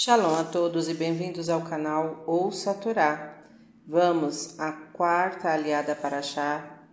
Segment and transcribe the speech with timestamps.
[0.00, 3.42] Shalom a todos e bem-vindos ao canal Ouça a Torá.
[3.84, 6.86] Vamos à quarta aliada para Shá,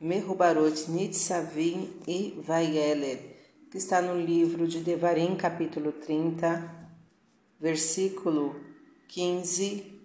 [0.00, 3.36] Mehubarot Nitzavim e Vayeler,
[3.70, 6.88] que está no livro de Devarim, capítulo 30,
[7.60, 8.58] versículo
[9.08, 10.00] 15,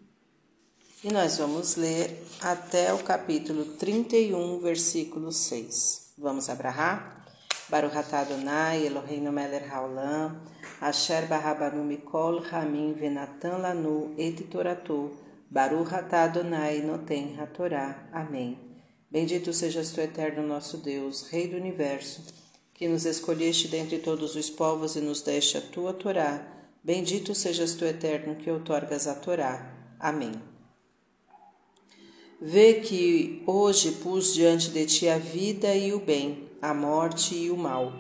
[1.01, 6.11] e nós vamos ler até o capítulo 31, versículo 6.
[6.17, 7.25] Vamos abrahar?
[7.69, 10.41] Baruch atah Adonai, Eloheinu melech haolam,
[10.89, 15.12] asher barabanu mikol ramin venatan lanu et toratu,
[15.53, 18.09] Baruch atah Adonai noten hatorá.
[18.12, 18.57] Amém.
[19.12, 22.23] Bendito sejas tu, eterno nosso Deus, Rei do Universo,
[22.73, 26.43] que nos escolheste dentre todos os povos e nos deste a tua Torá.
[26.84, 29.93] Bendito sejas tu, eterno, que outorgas a Torá.
[29.99, 30.31] Amém.
[32.41, 37.52] Vê que hoje pus diante de ti a vida e o bem, a morte e
[37.52, 37.93] o mal.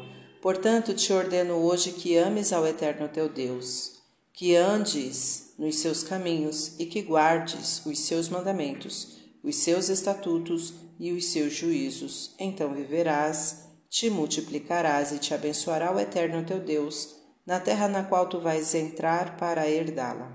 [0.43, 3.93] Portanto, te ordeno hoje que ames ao Eterno teu Deus,
[4.33, 11.13] que andes nos seus caminhos e que guardes os seus mandamentos, os seus estatutos e
[11.13, 12.35] os seus juízos.
[12.37, 17.15] Então viverás, te multiplicarás e te abençoará o Eterno teu Deus,
[17.45, 20.29] na terra na qual tu vais entrar para herdá-la.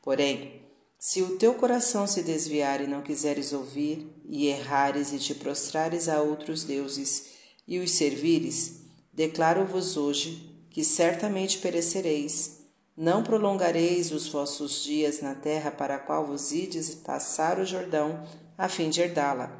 [0.00, 0.62] Porém,
[0.96, 6.08] se o teu coração se desviar e não quiseres ouvir, e errares e te prostrares
[6.08, 7.30] a outros deuses,
[7.66, 8.80] e os servires,
[9.12, 12.60] declaro-vos hoje que certamente perecereis.
[12.96, 18.26] Não prolongareis os vossos dias na terra para a qual vos ides passar o Jordão,
[18.56, 19.50] a fim de herdá-la.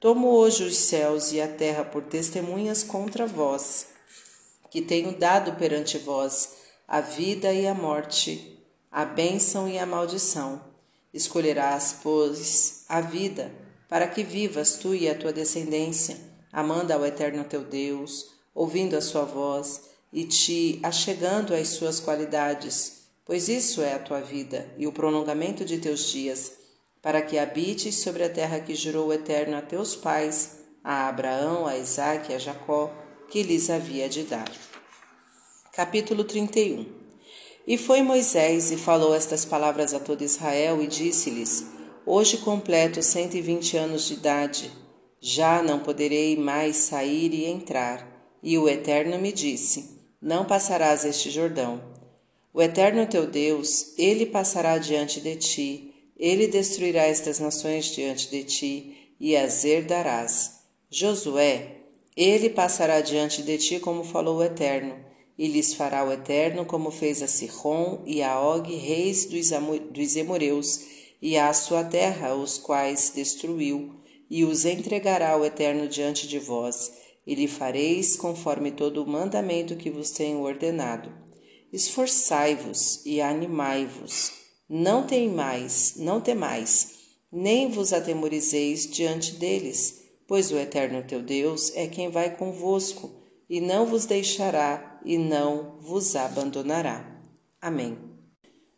[0.00, 3.88] Tomo hoje os céus e a terra por testemunhas contra vós,
[4.70, 8.58] que tenho dado perante vós a vida e a morte,
[8.90, 10.62] a bênção e a maldição.
[11.12, 13.52] Escolherás, pois, a vida,
[13.88, 19.00] para que vivas tu e a tua descendência amando ao Eterno teu Deus, ouvindo a
[19.00, 24.84] sua voz e te achegando às suas qualidades, pois isso é a tua vida e
[24.84, 26.54] o prolongamento de teus dias,
[27.00, 31.68] para que habites sobre a terra que jurou o Eterno a teus pais, a Abraão,
[31.68, 32.92] a Isaque e a Jacó,
[33.30, 34.50] que lhes havia de dar.
[35.72, 36.84] Capítulo 31
[37.64, 41.64] E foi Moisés e falou estas palavras a todo Israel e disse-lhes:
[42.04, 44.72] Hoje completo cento e vinte anos de idade
[45.20, 48.17] já não poderei mais sair e entrar.
[48.42, 51.80] E o Eterno me disse: Não passarás este Jordão.
[52.52, 58.42] O Eterno teu Deus, ele passará diante de ti, ele destruirá estas nações diante de
[58.44, 60.60] ti, e as herdarás.
[60.90, 61.76] Josué,
[62.16, 64.96] ele passará diante de ti como falou o Eterno,
[65.36, 70.80] e lhes fará o Eterno como fez a Sihon e a Og, reis dos Emoreus,
[71.20, 73.98] e à sua terra, os quais destruiu
[74.30, 76.92] e os entregará ao Eterno diante de vós,
[77.28, 81.12] e lhe fareis conforme todo o mandamento que vos tenho ordenado.
[81.70, 84.32] Esforçai-vos e animai-vos,
[84.66, 86.94] não temais, não temais,
[87.30, 93.10] nem vos atemorizeis diante deles, pois o Eterno teu Deus é quem vai convosco,
[93.46, 97.22] e não vos deixará e não vos abandonará.
[97.60, 97.98] Amém.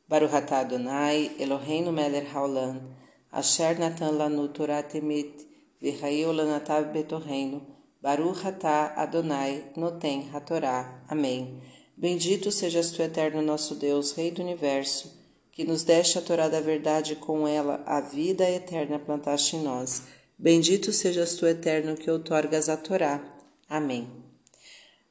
[0.08, 2.82] Baruch atah Adonai, Eloheinu melech haolam,
[3.30, 5.46] Asher Natan Lanu Torah Temet,
[5.80, 11.02] Virraeu Lanatav Betorreino, Baruch Atah Adonai, Noten Hatorá.
[11.08, 11.60] Amém.
[11.96, 15.12] Bendito sejas tu, eterno nosso Deus, Rei do Universo,
[15.52, 19.62] que nos deste a Torá da verdade e com ela a vida eterna plantaste em
[19.62, 20.04] nós.
[20.38, 23.22] Bendito sejas tu, eterno, que outorgas a Torá.
[23.68, 24.08] Amém.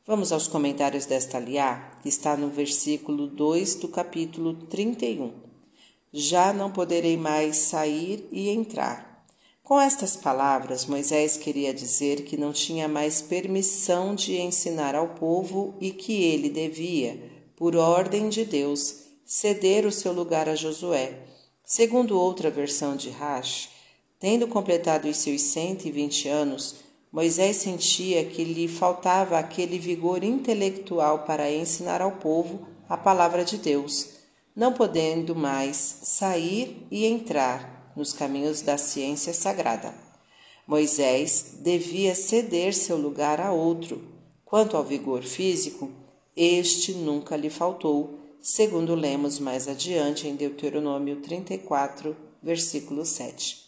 [0.05, 5.49] Vamos aos comentários desta liá, que está no versículo 2 do capítulo 31
[6.11, 9.08] já não poderei mais sair e entrar.
[9.69, 15.75] Com estas palavras, Moisés queria dizer que não tinha mais permissão de ensinar ao povo
[15.79, 17.21] e que ele devia,
[17.55, 21.19] por ordem de Deus, ceder o seu lugar a Josué.
[21.63, 23.69] Segundo outra versão de Rash,
[24.19, 26.77] tendo completado os seus 120 anos,
[27.11, 33.59] Moisés sentia que lhe faltava aquele vigor intelectual para ensinar ao povo a palavra de
[33.59, 34.17] Deus
[34.59, 39.93] não podendo mais sair e entrar nos caminhos da ciência sagrada.
[40.67, 44.01] Moisés devia ceder seu lugar a outro.
[44.45, 45.91] Quanto ao vigor físico,
[46.35, 53.65] este nunca lhe faltou, segundo lemos mais adiante em Deuteronômio 34, versículo 7.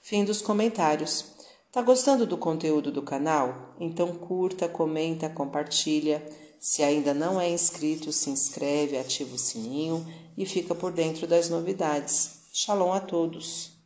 [0.00, 1.26] Fim dos comentários.
[1.70, 3.76] Tá gostando do conteúdo do canal?
[3.78, 6.26] Então curta, comenta, compartilha.
[6.58, 10.04] Se ainda não é inscrito, se inscreve, ativa o sininho
[10.36, 12.37] e fica por dentro das novidades.
[12.60, 13.77] Shalom a todos!